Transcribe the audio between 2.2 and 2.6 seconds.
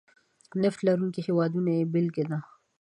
ده.